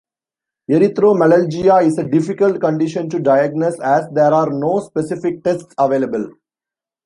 Erythromelalgia 0.67 1.85
is 1.85 1.99
a 1.99 2.03
difficult 2.03 2.59
condition 2.59 3.07
to 3.07 3.19
diagnose 3.19 3.79
as 3.81 4.09
there 4.15 4.33
are 4.33 4.49
no 4.51 4.79
specific 4.79 5.43
tests 5.43 5.75
available. 5.77 6.27